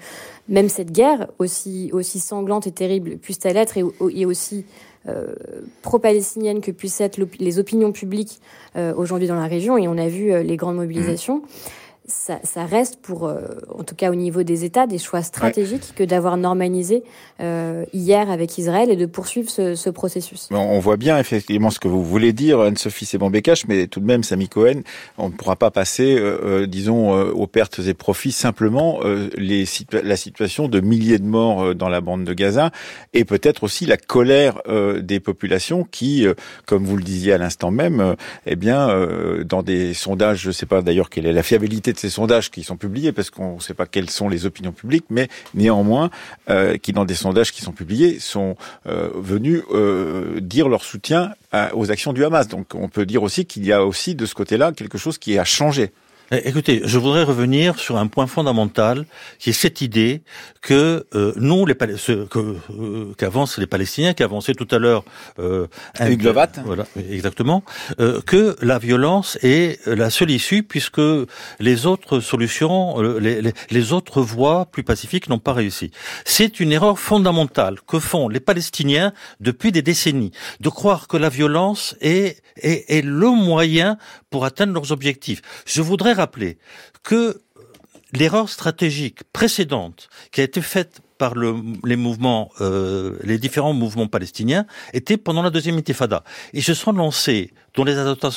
[0.49, 4.65] même cette guerre, aussi, aussi sanglante et terrible puisse-t-elle être, et, et aussi
[5.09, 5.35] euh,
[5.83, 8.41] pro-palestinienne que puissent être les opinions publiques
[8.77, 11.47] euh, aujourd'hui dans la région, et on a vu euh, les grandes mobilisations, mm
[12.09, 15.95] ça, ça, reste pour, euh, en tout cas au niveau des États, des choix stratégiques
[15.95, 17.05] que d'avoir normalisé
[17.41, 20.49] euh, hier avec Israël et de poursuivre ce, ce, processus.
[20.51, 24.23] On voit bien effectivement ce que vous voulez dire, Anne-Sophie Sebambécache, mais tout de même,
[24.23, 24.81] Samy Cohen,
[25.19, 29.01] on ne pourra pas passer, euh, euh disons, euh, aux pertes et profits simplement
[29.37, 29.65] les
[30.03, 32.71] la situation de milliers de morts dans la bande de Gaza
[33.13, 34.63] et peut-être aussi la colère
[35.01, 36.27] des populations qui,
[36.67, 38.17] comme vous le disiez à l'instant même,
[38.47, 38.89] eh bien,
[39.45, 42.63] dans des sondages, je ne sais pas d'ailleurs quelle est la fiabilité ces sondages qui
[42.63, 46.11] sont publiés, parce qu'on ne sait pas quelles sont les opinions publiques, mais néanmoins,
[46.51, 48.57] euh, qui dans des sondages qui sont publiés sont
[48.87, 51.33] euh, venus euh, dire leur soutien
[51.73, 52.47] aux actions du Hamas.
[52.47, 55.39] Donc on peut dire aussi qu'il y a aussi de ce côté-là quelque chose qui
[55.39, 55.93] a changé.
[56.31, 59.07] Eh, écoutez, je voudrais revenir sur un point fondamental,
[59.39, 60.21] qui est cette idée
[60.61, 61.75] que euh, nous, les
[62.11, 65.05] euh, qu'avancent les Palestiniens, qui avançaient tout à l'heure,
[65.39, 65.69] euh,
[66.65, 67.63] voilà, exactement,
[67.99, 71.01] euh, que la violence est la seule issue, puisque
[71.61, 75.93] les autres solutions, euh, les, les, les autres voies plus pacifiques n'ont pas réussi.
[76.27, 81.31] C'est une erreur fondamentale que font les Palestiniens depuis des décennies, de croire que la
[81.31, 83.97] violence est, est, est le moyen
[84.29, 85.41] pour atteindre leurs objectifs.
[85.65, 86.59] Je voudrais rappeler
[87.03, 87.41] que
[88.13, 91.55] l'erreur stratégique précédente qui a été faite par le,
[91.85, 96.23] les mouvements, euh, les différents mouvements palestiniens, était pendant la deuxième intifada.
[96.53, 98.31] Ils se sont lancés dans les attentats,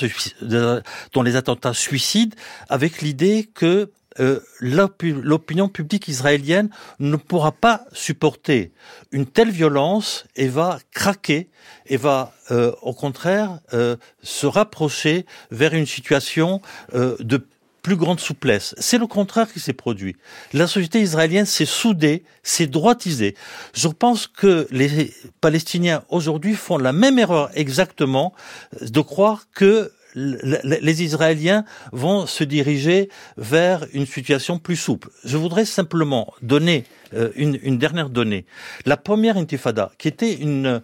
[1.13, 2.33] dans les attentats suicides
[2.69, 6.69] avec l'idée que euh, l'opinion publique israélienne
[6.99, 8.73] ne pourra pas supporter
[9.11, 11.49] une telle violence et va craquer
[11.85, 16.61] et va euh, au contraire euh, se rapprocher vers une situation
[16.93, 17.47] euh, de
[17.81, 18.75] plus grande souplesse.
[18.77, 20.15] C'est le contraire qui s'est produit.
[20.53, 23.35] La société israélienne s'est soudée, s'est droitisée.
[23.73, 28.33] Je pense que les Palestiniens aujourd'hui font la même erreur exactement
[28.79, 31.63] de croire que les Israéliens
[31.93, 35.09] vont se diriger vers une situation plus souple.
[35.23, 38.45] Je voudrais simplement donner euh, une, une, dernière donnée.
[38.85, 40.81] La première intifada, qui était une,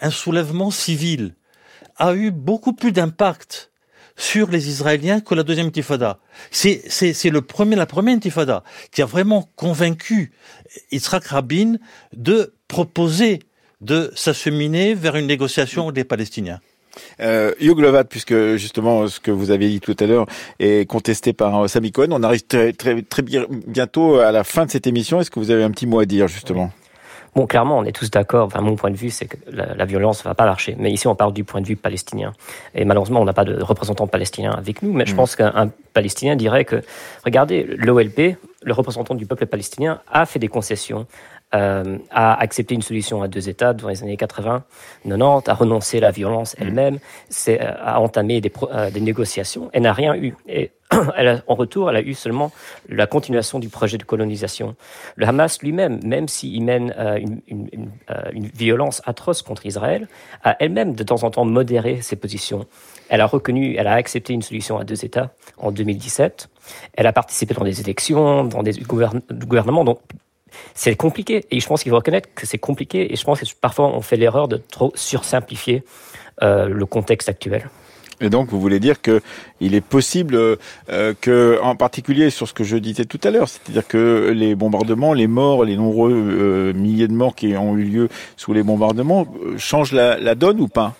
[0.00, 1.34] un soulèvement civil,
[1.96, 3.70] a eu beaucoup plus d'impact
[4.18, 6.18] sur les Israéliens que la deuxième intifada.
[6.50, 10.32] C'est, c'est, c'est le premier, la première intifada qui a vraiment convaincu
[10.92, 11.76] Yitzhak Rabin
[12.14, 13.38] de proposer
[13.80, 16.60] de s'acheminer vers une négociation des Palestiniens.
[17.20, 20.26] Euh, Hugh Lovat, puisque justement ce que vous avez dit tout à l'heure
[20.58, 24.66] est contesté par euh, Sami Cohen, on arrive très, très, très bientôt à la fin
[24.66, 25.20] de cette émission.
[25.20, 26.72] Est-ce que vous avez un petit mot à dire justement?
[27.38, 28.46] Bon, clairement, on est tous d'accord.
[28.46, 30.74] Enfin, mon point de vue, c'est que la, la violence va pas marcher.
[30.76, 32.32] Mais ici, on parle du point de vue palestinien.
[32.74, 34.92] Et malheureusement, on n'a pas de représentant palestinien avec nous.
[34.92, 35.16] Mais je mmh.
[35.16, 36.82] pense qu'un Palestinien dirait que,
[37.24, 38.36] regardez, l'OLP,
[38.68, 41.06] le représentant du peuple palestinien, a fait des concessions
[41.54, 44.64] euh, a accepté une solution à deux États dans les années 80,
[45.08, 46.62] 90, a renoncé à la violence mmh.
[46.62, 46.98] elle-même,
[47.48, 49.70] euh, a entamé des, euh, des négociations.
[49.72, 50.34] Elle n'a rien eu.
[50.46, 50.72] Et
[51.16, 52.52] elle a, en retour, elle a eu seulement
[52.90, 54.76] la continuation du projet de colonisation.
[55.16, 57.90] Le Hamas lui-même, même s'il mène euh, une, une, une,
[58.32, 60.06] une, violence atroce contre Israël,
[60.44, 62.66] a elle-même de temps en temps modéré ses positions.
[63.08, 66.50] Elle a reconnu, elle a accepté une solution à deux États en 2017.
[66.94, 69.84] Elle a participé dans des élections, dans des gouvernements.
[69.84, 70.00] Donc
[70.74, 71.44] c'est compliqué.
[71.50, 73.12] Et je pense qu'il faut reconnaître que c'est compliqué.
[73.12, 75.84] Et je pense que parfois on fait l'erreur de trop sursimplifier
[76.42, 77.68] euh, le contexte actuel.
[78.20, 79.20] Et donc, vous voulez dire que
[79.60, 83.48] il est possible euh, que, en particulier sur ce que je disais tout à l'heure,
[83.48, 87.84] c'est-à-dire que les bombardements, les morts, les nombreux euh, milliers de morts qui ont eu
[87.84, 90.96] lieu sous les bombardements, changent la donne ou pas?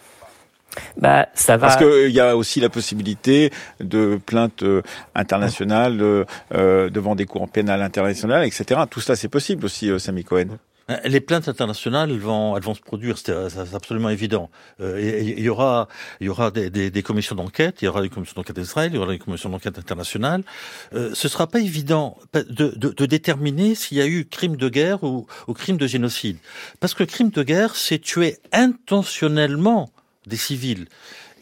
[0.97, 1.69] Bah, ça va.
[1.69, 3.51] Parce qu'il y a aussi la possibilité
[3.81, 4.83] de plaintes euh,
[5.15, 8.83] internationales euh, devant des cours pénales internationales, etc.
[8.91, 10.59] Tout ça, c'est possible aussi, euh, Sami Cohen.
[11.05, 13.31] Les plaintes internationales elles vont, elles vont se produire, c'est
[13.75, 14.49] absolument évident.
[14.81, 15.87] il y aura,
[16.19, 18.91] il y aura des, des, des commissions d'enquête, il y aura des commissions d'enquête d'Israël,
[18.91, 20.43] il y aura des commissions d'enquête internationales.
[20.95, 24.71] Euh, ce sera pas évident de, de, de déterminer s'il y a eu crime de
[24.71, 26.39] guerre ou, ou crime de génocide,
[26.81, 29.91] parce que le crime de guerre, c'est tuer intentionnellement
[30.29, 30.87] des civils.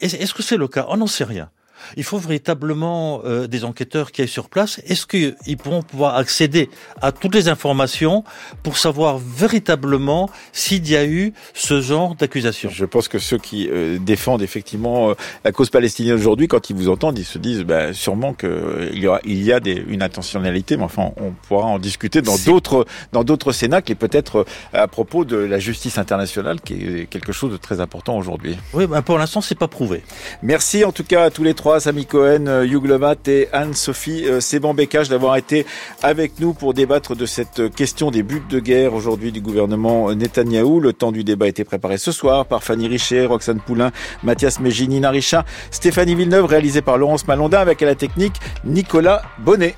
[0.01, 0.85] Est-ce que c'est le cas?
[0.89, 1.49] On n'en sait rien.
[1.95, 4.79] Il faut véritablement euh, des enquêteurs qui aillent sur place.
[4.85, 6.69] Est-ce qu'ils pourront pouvoir accéder
[7.01, 8.23] à toutes les informations
[8.63, 12.69] pour savoir véritablement s'il y a eu ce genre d'accusation?
[12.71, 15.13] Je pense que ceux qui euh, défendent effectivement euh,
[15.43, 18.89] la cause palestinienne aujourd'hui, quand ils vous entendent, ils se disent bah, sûrement qu'il euh,
[18.93, 22.37] y aura, il y a des, une intentionnalité, mais enfin, on pourra en discuter dans
[22.45, 27.09] d'autres dans d'autres cénacles et peut-être euh, à propos de la justice internationale, qui est
[27.09, 28.57] quelque chose de très important aujourd'hui.
[28.73, 30.03] Oui, bah pour l'instant, c'est pas prouvé.
[30.41, 31.66] Merci en tout cas à tous les trois.
[31.79, 32.85] Sami Cohen, euh, Hugh
[33.27, 35.65] et Anne-Sophie euh, Seban-Becage d'avoir été
[36.01, 40.79] avec nous pour débattre de cette question des buts de guerre aujourd'hui du gouvernement Netanyahou.
[40.79, 43.91] Le temps du débat a été préparé ce soir par Fanny Richet, Roxane Poulain,
[44.23, 45.11] Mathias Mégini, Nina
[45.69, 49.75] Stéphanie Villeneuve, réalisé par Laurence Malondin avec à la technique Nicolas Bonnet.